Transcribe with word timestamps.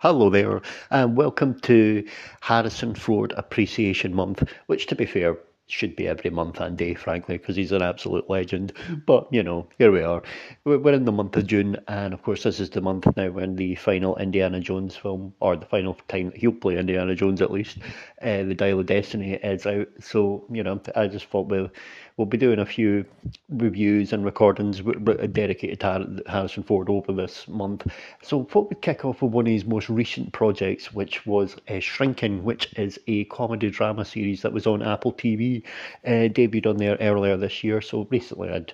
Hello 0.00 0.30
there, 0.30 0.62
and 0.92 1.16
welcome 1.16 1.58
to 1.62 2.06
Harrison 2.40 2.94
Ford 2.94 3.34
Appreciation 3.36 4.14
Month, 4.14 4.48
which, 4.66 4.86
to 4.86 4.94
be 4.94 5.04
fair, 5.04 5.36
should 5.68 5.94
be 5.96 6.08
every 6.08 6.30
month 6.30 6.60
and 6.60 6.76
day, 6.76 6.94
frankly, 6.94 7.38
because 7.38 7.56
he's 7.56 7.72
an 7.72 7.82
absolute 7.82 8.28
legend. 8.28 8.72
But, 9.06 9.28
you 9.30 9.42
know, 9.42 9.68
here 9.78 9.92
we 9.92 10.02
are. 10.02 10.22
We're 10.64 10.94
in 10.94 11.04
the 11.04 11.12
month 11.12 11.36
of 11.36 11.46
June, 11.46 11.76
and 11.86 12.12
of 12.12 12.22
course, 12.22 12.42
this 12.42 12.60
is 12.60 12.70
the 12.70 12.80
month 12.80 13.06
now 13.16 13.30
when 13.30 13.56
the 13.56 13.74
final 13.76 14.16
Indiana 14.16 14.60
Jones 14.60 14.96
film, 14.96 15.34
or 15.40 15.56
the 15.56 15.66
final 15.66 15.94
time 16.08 16.26
that 16.30 16.36
he'll 16.36 16.52
play 16.52 16.78
Indiana 16.78 17.14
Jones 17.14 17.40
at 17.42 17.50
least, 17.50 17.78
uh, 18.22 18.42
The 18.42 18.54
Dial 18.54 18.80
of 18.80 18.86
Destiny 18.86 19.34
is 19.34 19.66
out. 19.66 19.88
So, 20.00 20.44
you 20.50 20.62
know, 20.62 20.80
I 20.96 21.06
just 21.06 21.26
thought 21.26 21.48
we'll 21.48 21.70
we'll 22.18 22.26
be 22.26 22.36
doing 22.36 22.58
a 22.58 22.66
few 22.66 23.04
reviews 23.48 24.12
and 24.12 24.24
recordings 24.24 24.80
a 24.80 25.28
dedicated 25.28 25.80
to 25.80 26.22
Harrison 26.26 26.64
Ford 26.64 26.90
over 26.90 27.12
this 27.12 27.46
month. 27.48 27.86
So, 28.22 28.44
thought 28.44 28.68
we'd 28.68 28.82
kick 28.82 29.04
off 29.04 29.22
with 29.22 29.32
one 29.32 29.46
of 29.46 29.52
his 29.52 29.64
most 29.64 29.88
recent 29.88 30.32
projects, 30.32 30.92
which 30.92 31.24
was 31.24 31.56
uh, 31.68 31.78
Shrinking, 31.78 32.44
which 32.44 32.72
is 32.74 32.98
a 33.06 33.24
comedy 33.26 33.70
drama 33.70 34.04
series 34.04 34.42
that 34.42 34.52
was 34.52 34.66
on 34.66 34.82
Apple 34.82 35.12
TV, 35.12 35.57
uh, 36.06 36.28
debuted 36.28 36.66
on 36.66 36.76
there 36.76 36.96
earlier 37.00 37.36
this 37.36 37.62
year. 37.64 37.80
So, 37.80 38.06
recently 38.10 38.50
I'd 38.50 38.72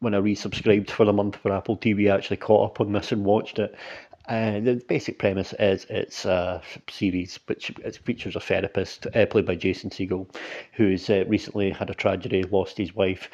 when 0.00 0.14
I 0.14 0.18
resubscribed 0.18 0.90
for 0.90 1.04
the 1.04 1.12
month 1.12 1.36
for 1.36 1.52
Apple 1.52 1.76
TV, 1.76 2.10
I 2.10 2.16
actually 2.16 2.38
caught 2.38 2.70
up 2.70 2.80
on 2.80 2.92
this 2.92 3.12
and 3.12 3.24
watched 3.24 3.58
it. 3.58 3.74
Uh, 4.28 4.60
the 4.60 4.82
basic 4.86 5.18
premise 5.18 5.52
is 5.58 5.86
it's 5.90 6.24
a 6.24 6.62
series 6.88 7.38
which 7.46 7.72
features 8.04 8.36
a 8.36 8.40
therapist 8.40 9.06
uh, 9.14 9.26
played 9.26 9.46
by 9.46 9.56
Jason 9.56 9.90
Segel, 9.90 10.32
who's 10.72 11.10
uh, 11.10 11.24
recently 11.26 11.70
had 11.70 11.90
a 11.90 11.94
tragedy, 11.94 12.44
lost 12.44 12.78
his 12.78 12.94
wife. 12.94 13.28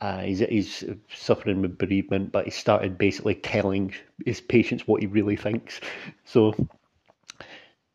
Uh, 0.00 0.20
he's, 0.20 0.40
he's 0.40 0.84
suffering 1.12 1.62
with 1.62 1.78
bereavement, 1.78 2.30
but 2.30 2.44
he 2.44 2.50
started 2.50 2.98
basically 2.98 3.34
telling 3.36 3.94
his 4.26 4.40
patients 4.40 4.86
what 4.86 5.00
he 5.00 5.06
really 5.06 5.36
thinks. 5.36 5.80
So 6.26 6.54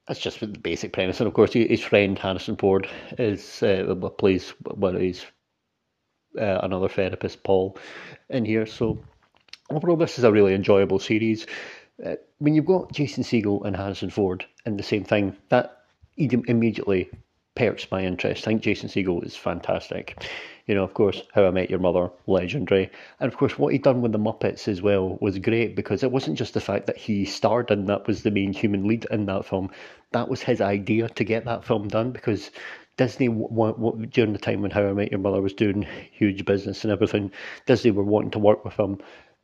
that's 0.10 0.20
just 0.20 0.40
the 0.40 0.48
basic 0.48 0.92
premise. 0.92 1.20
And 1.20 1.28
of 1.28 1.36
course, 1.36 1.54
his 1.54 1.82
friend 1.82 2.18
Harrison 2.18 2.58
Ford 2.58 2.90
is 3.20 3.62
uh, 3.62 3.94
plays 4.18 4.50
one 4.64 4.96
of 4.96 5.02
his 5.02 5.24
uh, 6.38 6.60
another 6.64 6.90
therapist, 6.90 7.44
Paul, 7.44 7.78
in 8.28 8.44
here. 8.44 8.66
So 8.66 8.98
overall, 9.70 9.98
this 9.98 10.18
is 10.18 10.24
a 10.24 10.32
really 10.32 10.56
enjoyable 10.56 10.98
series. 10.98 11.46
Uh, 12.04 12.16
when 12.40 12.56
you've 12.56 12.66
got 12.66 12.92
Jason 12.92 13.24
Segel 13.24 13.64
and 13.66 13.76
Harrison 13.76 14.10
Ford 14.10 14.46
in 14.66 14.78
the 14.78 14.84
same 14.84 15.04
thing, 15.04 15.38
that 15.50 15.84
immediately 16.18 17.12
perks 17.60 17.92
my 17.92 18.06
interest. 18.06 18.48
I 18.48 18.52
think 18.52 18.62
Jason 18.62 18.88
Segel 18.88 19.26
is 19.26 19.36
fantastic. 19.36 20.26
You 20.66 20.76
know, 20.76 20.84
of 20.86 20.94
course, 20.94 21.24
How 21.34 21.46
I 21.46 21.52
Met 21.52 21.70
Your 21.70 21.80
Mother, 21.80 22.10
legendary. 22.26 22.90
And 23.20 23.30
of 23.30 23.38
course, 23.38 23.60
what 23.60 23.74
he'd 23.74 23.84
done 23.84 24.02
with 24.02 24.14
the 24.14 24.18
Muppets 24.18 24.70
as 24.70 24.82
well 24.82 25.18
was 25.20 25.38
great 25.40 25.76
because 25.76 26.02
it 26.02 26.12
wasn't 26.12 26.38
just 26.38 26.54
the 26.54 26.62
fact 26.62 26.88
that 26.88 26.96
he 26.96 27.26
starred 27.26 27.70
and 27.70 27.90
that 27.90 28.08
was 28.08 28.24
the 28.24 28.32
main 28.32 28.54
human 28.54 28.88
lead 28.88 29.06
in 29.12 29.26
that 29.26 29.46
film. 29.46 29.72
That 30.14 30.30
was 30.30 30.42
his 30.42 30.62
idea 30.62 31.10
to 31.10 31.24
get 31.26 31.44
that 31.46 31.66
film 31.66 31.90
done 31.90 32.14
because 32.14 32.50
Disney, 32.96 33.28
during 33.28 34.32
the 34.32 34.40
time 34.40 34.62
when 34.62 34.72
How 34.72 34.88
I 34.88 34.94
Met 34.94 35.12
Your 35.12 35.20
Mother 35.20 35.42
was 35.42 35.54
doing 35.54 35.86
huge 36.14 36.46
business 36.46 36.86
and 36.86 36.94
everything, 36.94 37.30
Disney 37.66 37.92
were 37.92 38.04
wanting 38.04 38.32
to 38.32 38.40
work 38.40 38.64
with 38.64 38.80
him. 38.80 39.00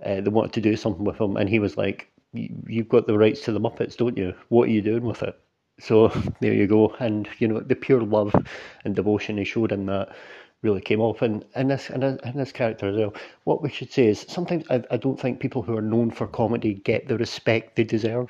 Uh, 0.06 0.22
they 0.22 0.30
wanted 0.30 0.54
to 0.54 0.62
do 0.62 0.78
something 0.78 1.04
with 1.04 1.20
him, 1.20 1.36
and 1.36 1.50
he 1.50 1.60
was 1.60 1.76
like, 1.76 2.10
you've 2.34 2.90
got 2.90 3.08
the 3.08 3.18
rights 3.18 3.42
to 3.42 3.52
the 3.52 3.60
Muppets, 3.60 3.98
don't 3.98 4.18
you? 4.18 4.34
What 4.48 4.70
are 4.70 4.72
you 4.72 4.82
doing 4.82 5.04
with 5.04 5.22
it? 5.24 5.38
So 5.80 6.08
there 6.42 6.54
you 6.54 6.68
go. 6.68 6.96
And 7.00 7.28
you 7.40 7.48
know 7.48 7.60
the 7.60 7.76
pure 7.76 8.02
love 8.02 8.36
and 8.84 8.96
devotion 8.96 9.38
he 9.38 9.44
showed 9.46 9.72
in 9.72 9.86
that 9.88 10.16
really 10.62 10.82
came 10.82 11.00
off. 11.02 11.22
And 11.22 11.46
in 11.56 11.68
this 11.68 11.90
and 11.90 12.04
in 12.04 12.38
this 12.38 12.52
character 12.52 12.88
as 12.90 12.98
well. 12.98 13.14
What 13.44 13.62
we 13.62 13.70
should 13.70 13.92
say 13.92 14.08
is 14.08 14.26
sometimes 14.28 14.66
I, 14.70 14.84
I 14.92 14.98
don't 14.98 15.20
think 15.20 15.40
people 15.40 15.62
who 15.62 15.76
are 15.78 15.82
known 15.82 16.12
for 16.12 16.28
comedy 16.28 16.74
get 16.76 17.08
the 17.08 17.18
respect 17.18 17.76
they 17.76 17.84
deserve 17.84 18.30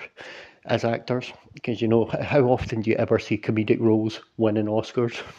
as 0.66 0.84
actors 0.84 1.32
because 1.54 1.82
you 1.82 1.88
know 1.88 2.06
how 2.06 2.42
often 2.46 2.82
do 2.82 2.90
you 2.90 2.96
ever 2.98 3.20
see 3.20 3.38
comedic 3.38 3.80
roles 3.80 4.22
winning 4.38 4.66
Oscars? 4.68 5.22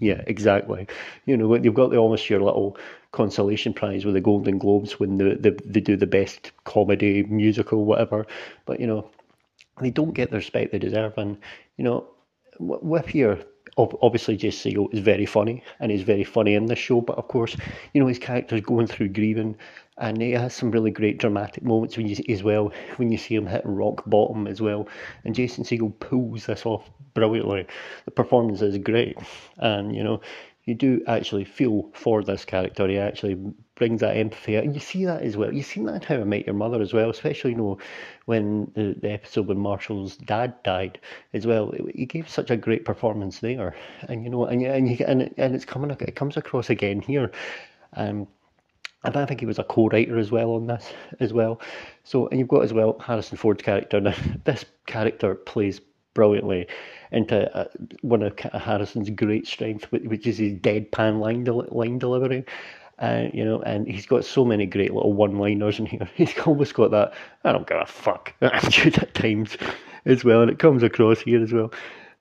Yeah, 0.00 0.22
exactly. 0.26 0.88
You 1.24 1.36
know, 1.36 1.54
you've 1.54 1.74
got 1.74 1.90
the 1.90 1.98
almost 1.98 2.28
your 2.28 2.42
little 2.42 2.76
consolation 3.12 3.72
prize 3.72 4.04
with 4.04 4.14
the 4.14 4.20
Golden 4.20 4.58
Globes 4.58 4.98
when 4.98 5.18
they, 5.18 5.34
they, 5.34 5.50
they 5.50 5.80
do 5.80 5.96
the 5.96 6.06
best 6.06 6.50
comedy, 6.64 7.22
musical, 7.22 7.84
whatever. 7.84 8.26
But, 8.66 8.80
you 8.80 8.88
know, 8.88 9.08
they 9.80 9.90
don't 9.90 10.14
get 10.14 10.30
the 10.30 10.36
respect 10.36 10.72
they 10.72 10.78
deserve. 10.78 11.16
And, 11.16 11.38
you 11.76 11.84
know, 11.84 12.06
with 12.58 13.06
here, 13.06 13.38
obviously 13.76 14.36
Jason 14.36 14.72
Segel 14.72 14.94
is 14.94 15.00
very 15.00 15.26
funny 15.26 15.62
and 15.80 15.90
he's 15.90 16.02
very 16.02 16.24
funny 16.24 16.54
in 16.54 16.66
this 16.66 16.78
show, 16.78 17.00
but 17.00 17.18
of 17.18 17.26
course, 17.28 17.56
you 17.92 18.00
know, 18.00 18.06
his 18.06 18.18
character's 18.18 18.60
going 18.60 18.86
through 18.86 19.08
grieving 19.08 19.56
and 19.98 20.20
he 20.20 20.32
has 20.32 20.54
some 20.54 20.70
really 20.70 20.90
great 20.90 21.18
dramatic 21.18 21.64
moments 21.64 21.96
when 21.96 22.06
you 22.06 22.16
as 22.28 22.42
well 22.42 22.72
when 22.96 23.12
you 23.12 23.18
see 23.18 23.34
him 23.34 23.46
hitting 23.46 23.74
rock 23.74 24.02
bottom 24.06 24.48
as 24.48 24.60
well 24.60 24.88
and 25.24 25.36
Jason 25.36 25.62
Segel 25.62 25.96
pulls 26.00 26.46
this 26.46 26.66
off 26.66 26.90
brilliantly 27.14 27.64
the 28.04 28.10
performance 28.10 28.60
is 28.60 28.76
great 28.78 29.16
and 29.58 29.94
you 29.94 30.02
know 30.02 30.20
you 30.64 30.74
do 30.74 31.02
actually 31.06 31.44
feel 31.44 31.90
for 31.92 32.22
this 32.22 32.44
character. 32.44 32.88
He 32.88 32.98
actually 32.98 33.36
brings 33.76 34.00
that 34.00 34.16
empathy 34.16 34.56
out, 34.56 34.64
and 34.64 34.74
you 34.74 34.80
see 34.80 35.04
that 35.04 35.22
as 35.22 35.36
well. 35.36 35.52
You 35.52 35.62
see 35.62 35.82
that 35.84 35.94
in 35.94 36.02
How 36.02 36.22
I 36.22 36.24
Met 36.24 36.46
Your 36.46 36.54
Mother 36.54 36.80
as 36.80 36.92
well, 36.92 37.10
especially 37.10 37.52
you 37.52 37.56
know 37.56 37.78
when 38.26 38.70
the, 38.74 38.94
the 39.00 39.10
episode 39.10 39.46
when 39.48 39.58
Marshall's 39.58 40.16
dad 40.16 40.62
died 40.62 41.00
as 41.32 41.46
well. 41.46 41.72
He 41.94 42.06
gave 42.06 42.28
such 42.28 42.50
a 42.50 42.56
great 42.56 42.84
performance 42.84 43.40
there, 43.40 43.74
and 44.02 44.24
you 44.24 44.30
know, 44.30 44.44
and 44.46 44.62
and 44.62 44.88
you, 44.88 45.04
and, 45.06 45.34
and 45.36 45.54
it's 45.54 45.64
coming 45.64 45.90
it 45.90 46.16
comes 46.16 46.36
across 46.36 46.70
again 46.70 47.00
here. 47.00 47.32
Um, 47.94 48.26
and 49.04 49.16
I 49.16 49.26
think 49.26 49.40
he 49.40 49.46
was 49.46 49.58
a 49.58 49.64
co-writer 49.64 50.18
as 50.18 50.30
well 50.30 50.52
on 50.52 50.66
this 50.66 50.92
as 51.20 51.32
well. 51.32 51.60
So, 52.04 52.26
and 52.28 52.38
you've 52.38 52.48
got 52.48 52.64
as 52.64 52.72
well 52.72 52.98
Harrison 52.98 53.36
Ford's 53.36 53.62
character. 53.62 54.00
Now, 54.00 54.14
this 54.44 54.64
character 54.86 55.34
plays 55.34 55.80
brilliantly 56.14 56.66
into 57.12 57.54
uh, 57.54 57.68
one 58.00 58.22
of 58.22 58.38
Harrison's 58.38 59.10
great 59.10 59.46
strengths, 59.46 59.90
which 59.92 60.26
is 60.26 60.38
his 60.38 60.54
deadpan 60.54 61.20
line 61.20 61.44
del- 61.44 61.68
line 61.70 61.98
delivery. 61.98 62.44
Uh, 62.98 63.26
you 63.32 63.44
know, 63.44 63.60
and 63.62 63.88
he's 63.88 64.06
got 64.06 64.24
so 64.24 64.44
many 64.44 64.66
great 64.66 64.94
little 64.94 65.12
one-liners 65.12 65.80
in 65.80 65.86
here. 65.86 66.08
He's 66.14 66.38
almost 66.46 66.74
got 66.74 66.92
that 66.92 67.12
"I 67.44 67.50
don't 67.50 67.66
give 67.66 67.78
a 67.78 67.86
fuck" 67.86 68.32
attitude 68.40 68.98
at 68.98 69.14
times 69.14 69.56
as 70.04 70.24
well, 70.24 70.42
and 70.42 70.50
it 70.50 70.60
comes 70.60 70.82
across 70.82 71.20
here 71.20 71.42
as 71.42 71.52
well. 71.52 71.72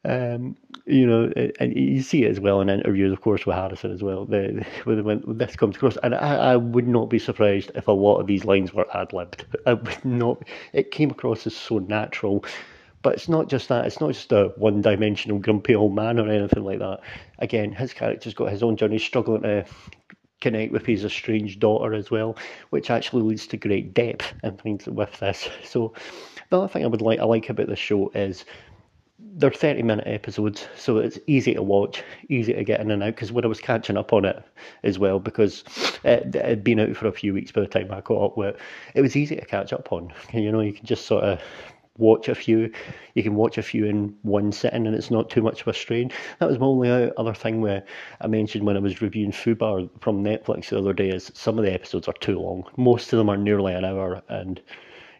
Um, 0.05 0.57
you 0.85 1.07
know, 1.07 1.31
and 1.59 1.77
you 1.77 2.01
see 2.01 2.25
it 2.25 2.31
as 2.31 2.39
well 2.39 2.59
in 2.59 2.69
interviews, 2.69 3.13
of 3.13 3.21
course, 3.21 3.45
with 3.45 3.55
Harrison 3.55 3.91
as 3.91 4.01
well. 4.01 4.25
The, 4.25 4.65
when, 4.83 5.03
when 5.03 5.37
this 5.37 5.55
comes 5.55 5.75
across, 5.75 5.95
and 6.03 6.15
I, 6.15 6.53
I 6.53 6.55
would 6.57 6.87
not 6.87 7.09
be 7.09 7.19
surprised 7.19 7.71
if 7.75 7.87
a 7.87 7.91
lot 7.91 8.17
of 8.17 8.27
these 8.27 8.43
lines 8.43 8.73
were 8.73 8.87
ad 8.97 9.13
libbed. 9.13 9.45
I 9.65 9.73
would 9.73 10.03
not. 10.03 10.43
It 10.73 10.91
came 10.91 11.11
across 11.11 11.45
as 11.45 11.55
so 11.55 11.77
natural 11.77 12.43
but 13.03 13.15
it's 13.15 13.27
not 13.29 13.49
just 13.49 13.67
that. 13.67 13.85
It's 13.85 13.99
not 13.99 14.13
just 14.13 14.31
a 14.31 14.53
one-dimensional 14.55 15.39
grumpy 15.39 15.75
old 15.75 15.93
man 15.93 16.19
or 16.19 16.29
anything 16.29 16.63
like 16.63 16.79
that. 16.79 17.01
Again, 17.39 17.73
his 17.73 17.93
character's 17.93 18.33
got 18.33 18.49
his 18.49 18.63
own 18.63 18.77
journey, 18.77 18.97
struggling 18.97 19.41
to 19.41 19.65
connect 20.43 20.73
with 20.73 20.85
his 20.85 21.05
estranged 21.05 21.59
daughter 21.59 21.93
as 21.93 22.11
well, 22.11 22.35
which 22.69 22.91
actually 22.91 23.23
leads 23.23 23.47
to 23.47 23.57
great 23.57 23.93
depth 23.93 24.33
and 24.43 24.59
things 24.61 24.85
with 24.85 25.17
this. 25.19 25.49
So 25.63 25.93
the 26.49 26.59
other 26.59 26.67
thing 26.67 26.83
I 26.83 26.87
would 26.87 27.01
like 27.01 27.19
I 27.19 27.23
like 27.23 27.49
about 27.49 27.67
this 27.67 27.79
show 27.79 28.11
is 28.13 28.45
they're 29.35 29.49
30 29.49 29.81
minute 29.81 30.05
episodes, 30.05 30.67
so 30.75 30.97
it's 30.97 31.17
easy 31.25 31.53
to 31.53 31.63
watch, 31.63 32.03
easy 32.29 32.53
to 32.53 32.63
get 32.63 32.81
in 32.81 32.91
and 32.91 33.01
out. 33.01 33.15
Because 33.15 33.31
when 33.31 33.45
I 33.45 33.47
was 33.47 33.59
catching 33.59 33.97
up 33.97 34.13
on 34.13 34.25
it 34.25 34.43
as 34.83 34.99
well, 34.99 35.19
because 35.19 35.63
it 36.03 36.35
had 36.35 36.63
been 36.63 36.79
out 36.79 36.95
for 36.95 37.07
a 37.07 37.11
few 37.11 37.33
weeks 37.33 37.51
by 37.51 37.61
the 37.61 37.67
time 37.67 37.91
I 37.91 38.01
caught 38.01 38.31
up 38.31 38.37
with 38.37 38.55
it, 38.55 38.61
it 38.93 39.01
was 39.01 39.15
easy 39.15 39.35
to 39.35 39.45
catch 39.45 39.73
up 39.73 39.91
on. 39.91 40.13
You 40.33 40.51
know, 40.51 40.59
you 40.59 40.73
can 40.73 40.85
just 40.85 41.05
sort 41.05 41.23
of 41.23 41.41
watch 41.97 42.27
a 42.27 42.35
few. 42.35 42.71
You 43.13 43.23
can 43.23 43.35
watch 43.35 43.57
a 43.57 43.63
few 43.63 43.85
in 43.85 44.15
one 44.23 44.51
sitting, 44.51 44.87
and 44.87 44.95
it's 44.95 45.11
not 45.11 45.29
too 45.29 45.41
much 45.41 45.61
of 45.61 45.67
a 45.67 45.73
strain. 45.73 46.11
That 46.39 46.49
was 46.49 46.59
my 46.59 46.65
only 46.65 47.11
other 47.17 47.33
thing 47.33 47.61
where 47.61 47.83
I 48.21 48.27
mentioned 48.27 48.65
when 48.65 48.77
I 48.77 48.79
was 48.81 49.01
reviewing 49.01 49.31
Fubar 49.31 49.89
from 50.01 50.23
Netflix 50.23 50.69
the 50.69 50.79
other 50.79 50.93
day. 50.93 51.09
Is 51.09 51.31
some 51.33 51.57
of 51.59 51.65
the 51.65 51.73
episodes 51.73 52.07
are 52.07 52.13
too 52.13 52.39
long. 52.39 52.63
Most 52.77 53.13
of 53.13 53.17
them 53.17 53.29
are 53.29 53.37
nearly 53.37 53.73
an 53.73 53.85
hour, 53.85 54.21
and 54.29 54.61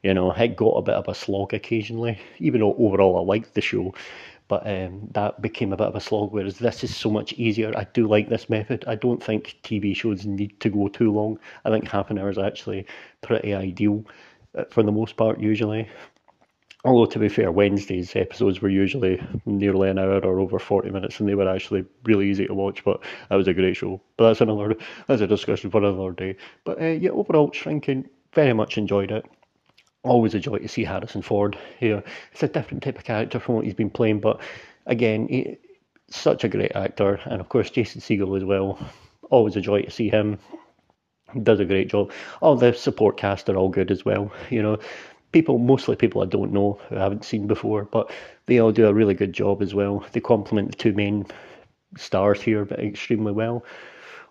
you 0.01 0.13
know 0.13 0.31
it 0.31 0.55
got 0.55 0.71
a 0.71 0.81
bit 0.81 0.95
of 0.95 1.07
a 1.07 1.15
slog 1.15 1.53
occasionally. 1.53 2.19
Even 2.39 2.61
though 2.61 2.75
overall 2.75 3.17
I 3.17 3.21
liked 3.21 3.53
the 3.53 3.61
show. 3.61 3.93
But 4.49 4.67
um, 4.67 5.07
that 5.13 5.41
became 5.41 5.71
a 5.71 5.77
bit 5.77 5.87
of 5.87 5.95
a 5.95 6.01
slog, 6.01 6.33
whereas 6.33 6.59
this 6.59 6.83
is 6.83 6.95
so 6.95 7.09
much 7.09 7.33
easier. 7.33 7.71
I 7.77 7.85
do 7.93 8.07
like 8.07 8.27
this 8.27 8.49
method. 8.49 8.83
I 8.85 8.95
don't 8.95 9.23
think 9.23 9.57
TV 9.63 9.95
shows 9.95 10.25
need 10.25 10.59
to 10.59 10.69
go 10.69 10.89
too 10.89 11.11
long. 11.11 11.39
I 11.63 11.69
think 11.69 11.87
half 11.87 12.11
an 12.11 12.19
hour 12.19 12.29
is 12.29 12.37
actually 12.37 12.85
pretty 13.21 13.53
ideal 13.53 14.03
uh, 14.55 14.65
for 14.69 14.83
the 14.83 14.91
most 14.91 15.15
part, 15.15 15.39
usually. 15.39 15.87
Although 16.85 17.11
to 17.11 17.19
be 17.19 17.29
fair, 17.29 17.51
Wednesday's 17.51 18.15
episodes 18.15 18.61
were 18.61 18.69
usually 18.69 19.21
nearly 19.45 19.89
an 19.89 19.99
hour 19.99 20.19
or 20.19 20.39
over 20.39 20.59
forty 20.59 20.89
minutes, 20.89 21.19
and 21.19 21.29
they 21.29 21.35
were 21.35 21.47
actually 21.47 21.85
really 22.03 22.29
easy 22.29 22.45
to 22.45 22.53
watch. 22.53 22.83
But 22.83 22.99
that 23.29 23.35
was 23.35 23.47
a 23.47 23.53
great 23.53 23.77
show. 23.77 24.01
But 24.17 24.27
that's 24.27 24.41
another 24.41 24.75
that's 25.07 25.21
a 25.21 25.27
discussion 25.27 25.71
for 25.71 25.77
another 25.77 26.11
day. 26.11 26.35
But 26.65 26.81
uh, 26.81 26.85
yeah, 26.85 27.11
overall, 27.11 27.51
shrinking 27.53 28.09
very 28.33 28.53
much 28.53 28.77
enjoyed 28.77 29.11
it. 29.11 29.25
Always 30.03 30.35
a 30.35 30.39
joy 30.39 30.57
to 30.57 30.67
see 30.67 30.83
Harrison 30.83 31.21
Ford 31.21 31.57
here. 31.79 32.03
It's 32.33 32.43
a 32.43 32.47
different 32.49 32.83
type 32.83 32.97
of 32.97 33.05
character 33.05 33.39
from 33.39 33.55
what 33.55 33.63
he's 33.63 33.73
been 33.73 33.89
playing, 33.89 34.19
but 34.19 34.41
again, 34.85 35.27
he, 35.29 35.57
such 36.09 36.43
a 36.43 36.49
great 36.49 36.75
actor, 36.75 37.21
and 37.25 37.39
of 37.39 37.47
course 37.47 37.69
Jason 37.69 38.01
Segel 38.01 38.35
as 38.35 38.43
well. 38.43 38.77
Always 39.29 39.55
a 39.55 39.61
joy 39.61 39.83
to 39.83 39.91
see 39.91 40.09
him. 40.09 40.37
Does 41.41 41.61
a 41.61 41.65
great 41.65 41.87
job. 41.89 42.11
All 42.41 42.55
the 42.55 42.73
support 42.73 43.17
cast 43.17 43.49
are 43.49 43.55
all 43.55 43.69
good 43.69 43.89
as 43.89 44.03
well. 44.03 44.31
You 44.49 44.61
know, 44.61 44.77
people, 45.33 45.57
mostly 45.57 45.95
people 45.95 46.21
I 46.21 46.25
don't 46.25 46.53
know 46.53 46.79
who 46.87 46.95
I 46.95 46.99
haven't 46.99 47.25
seen 47.25 47.47
before, 47.47 47.83
but 47.85 48.11
they 48.45 48.59
all 48.59 48.71
do 48.71 48.87
a 48.87 48.93
really 48.93 49.13
good 49.13 49.33
job 49.33 49.61
as 49.61 49.73
well. 49.73 50.05
They 50.13 50.21
complement 50.21 50.71
the 50.71 50.77
two 50.77 50.93
main 50.93 51.25
stars 51.97 52.41
here 52.41 52.63
extremely 52.71 53.33
well. 53.33 53.65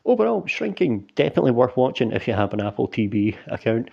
Overall, 0.04 0.46
Shrinking 0.46 1.10
definitely 1.14 1.52
worth 1.52 1.76
watching 1.76 2.12
if 2.12 2.26
you 2.26 2.34
have 2.34 2.52
an 2.54 2.60
Apple 2.60 2.88
TV 2.88 3.36
account. 3.46 3.90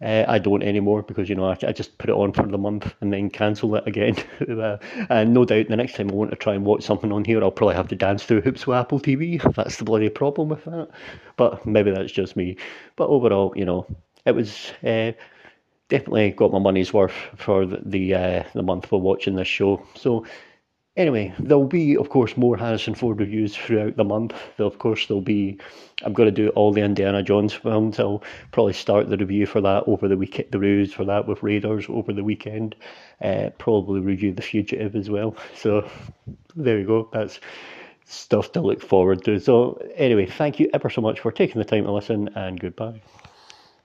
Uh, 0.00 0.24
I 0.28 0.38
don't 0.38 0.62
anymore 0.62 1.02
because 1.02 1.28
you 1.28 1.34
know 1.34 1.46
I, 1.46 1.56
I, 1.66 1.72
just 1.72 1.98
put 1.98 2.08
it 2.08 2.12
on 2.12 2.32
for 2.32 2.46
the 2.46 2.56
month 2.56 2.94
and 3.00 3.12
then 3.12 3.30
cancel 3.30 3.74
it 3.74 3.84
again. 3.84 4.14
uh, 4.48 4.76
and 5.10 5.34
no 5.34 5.44
doubt 5.44 5.66
the 5.68 5.76
next 5.76 5.96
time 5.96 6.08
I 6.08 6.14
want 6.14 6.30
to 6.30 6.36
try 6.36 6.54
and 6.54 6.64
watch 6.64 6.84
something 6.84 7.10
on 7.10 7.24
here, 7.24 7.42
I'll 7.42 7.50
probably 7.50 7.74
have 7.74 7.88
to 7.88 7.96
dance 7.96 8.22
through 8.22 8.42
hoops 8.42 8.64
with 8.64 8.76
Apple 8.76 9.00
TV. 9.00 9.42
That's 9.56 9.76
the 9.76 9.84
bloody 9.84 10.08
problem 10.08 10.50
with 10.50 10.64
that. 10.66 10.88
But 11.36 11.66
maybe 11.66 11.90
that's 11.90 12.12
just 12.12 12.36
me. 12.36 12.56
But 12.94 13.08
overall, 13.08 13.52
you 13.56 13.64
know, 13.64 13.86
it 14.24 14.36
was 14.36 14.70
uh, 14.84 15.12
definitely 15.88 16.30
got 16.30 16.52
my 16.52 16.58
money's 16.58 16.92
worth 16.92 17.14
for 17.36 17.66
the 17.66 17.80
the, 17.84 18.14
uh, 18.14 18.44
the 18.54 18.62
month 18.62 18.86
for 18.86 19.00
watching 19.00 19.36
this 19.36 19.48
show. 19.48 19.82
So 19.94 20.24
Anyway, 20.98 21.32
there'll 21.38 21.64
be, 21.64 21.96
of 21.96 22.08
course, 22.08 22.36
more 22.36 22.56
Harrison 22.56 22.92
Ford 22.92 23.20
reviews 23.20 23.56
throughout 23.56 23.94
the 23.96 24.02
month. 24.02 24.34
Of 24.58 24.80
course, 24.80 25.06
there'll 25.06 25.20
be. 25.20 25.56
I'm 26.02 26.12
going 26.12 26.26
to 26.26 26.32
do 26.32 26.48
all 26.50 26.72
the 26.72 26.80
Indiana 26.80 27.22
Jones 27.22 27.52
films. 27.52 28.00
I'll 28.00 28.24
probably 28.50 28.72
start 28.72 29.08
the 29.08 29.16
review 29.16 29.46
for 29.46 29.60
that 29.60 29.84
over 29.86 30.08
the 30.08 30.16
weekend. 30.16 30.48
The 30.50 30.58
reviews 30.58 30.92
for 30.92 31.04
that 31.04 31.28
with 31.28 31.40
Raiders 31.40 31.86
over 31.88 32.12
the 32.12 32.24
weekend. 32.24 32.74
Uh, 33.22 33.50
probably 33.58 34.00
review 34.00 34.32
The 34.32 34.42
Fugitive 34.42 34.96
as 34.96 35.08
well. 35.08 35.36
So 35.54 35.88
there 36.56 36.80
you 36.80 36.86
go. 36.86 37.08
That's 37.12 37.38
stuff 38.04 38.50
to 38.52 38.60
look 38.60 38.82
forward 38.82 39.24
to. 39.26 39.38
So 39.38 39.80
anyway, 39.94 40.26
thank 40.26 40.58
you 40.58 40.68
ever 40.74 40.90
so 40.90 41.00
much 41.00 41.20
for 41.20 41.30
taking 41.30 41.60
the 41.60 41.64
time 41.64 41.84
to 41.84 41.92
listen, 41.92 42.28
and 42.34 42.58
goodbye. 42.58 43.00